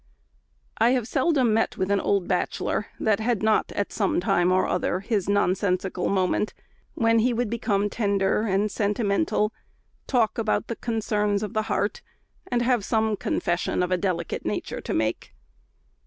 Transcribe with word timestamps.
I 0.79 0.93
have 0.93 1.07
seldom 1.07 1.53
met 1.53 1.77
with 1.77 1.91
an 1.91 1.99
old 1.99 2.27
bachelor 2.27 2.87
that 2.99 3.19
had 3.19 3.43
not, 3.43 3.71
at 3.73 3.93
some 3.93 4.19
time 4.19 4.51
or 4.51 4.65
other, 4.65 5.01
his 5.01 5.29
nonsensical 5.29 6.09
moment, 6.09 6.55
when 6.95 7.19
he 7.19 7.33
would 7.33 7.51
become 7.51 7.87
tender 7.87 8.41
and 8.47 8.71
sentimental, 8.71 9.53
talk 10.07 10.39
about 10.39 10.69
the 10.69 10.75
concerns 10.75 11.43
of 11.43 11.53
the 11.53 11.61
heart, 11.69 12.01
and 12.47 12.63
have 12.63 12.83
some 12.83 13.15
confession 13.15 13.83
of 13.83 13.91
a 13.91 13.95
delicate 13.97 14.43
nature 14.43 14.81
to 14.81 14.93
make. 14.95 15.35